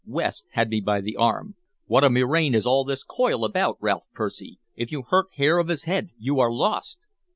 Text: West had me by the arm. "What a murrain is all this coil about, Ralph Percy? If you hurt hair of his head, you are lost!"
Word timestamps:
West 0.07 0.47
had 0.53 0.67
me 0.69 0.81
by 0.81 0.99
the 0.99 1.15
arm. 1.15 1.53
"What 1.85 2.03
a 2.03 2.09
murrain 2.09 2.55
is 2.55 2.65
all 2.65 2.83
this 2.83 3.03
coil 3.03 3.45
about, 3.45 3.77
Ralph 3.79 4.05
Percy? 4.15 4.57
If 4.73 4.91
you 4.91 5.03
hurt 5.07 5.27
hair 5.35 5.59
of 5.59 5.67
his 5.67 5.83
head, 5.83 6.09
you 6.17 6.39
are 6.39 6.51
lost!" 6.51 7.05